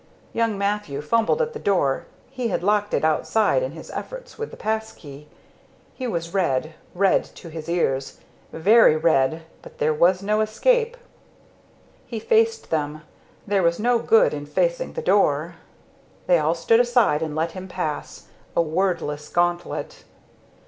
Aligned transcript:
Young 0.33 0.57
Mathew 0.57 0.99
fumbled 0.99 1.43
at 1.43 1.53
the 1.53 1.59
door. 1.59 2.07
He 2.31 2.47
had 2.47 2.63
locked 2.63 2.91
it 2.91 3.05
outside 3.05 3.61
in 3.61 3.73
his 3.73 3.91
efforts 3.91 4.35
with 4.35 4.49
the 4.49 4.57
pass 4.57 4.93
key. 4.93 5.27
He 5.93 6.07
was 6.07 6.33
red, 6.33 6.73
red 6.95 7.23
to 7.35 7.49
his 7.49 7.69
ears 7.69 8.19
very 8.51 8.95
red, 8.97 9.43
but 9.61 9.77
there 9.77 9.93
was 9.93 10.23
no 10.23 10.41
escape. 10.41 10.97
He 12.07 12.19
faced 12.19 12.71
them 12.71 13.03
there 13.45 13.61
was 13.61 13.77
no 13.79 13.99
good 13.99 14.33
in 14.33 14.47
facing 14.47 14.93
the 14.93 15.03
door. 15.03 15.57
They 16.25 16.39
all 16.39 16.55
stood 16.55 16.79
aside 16.79 17.21
and 17.21 17.35
let 17.35 17.51
him 17.51 17.67
pass 17.67 18.25
a 18.55 18.61
wordless 18.63 19.29
gauntlet. 19.29 20.03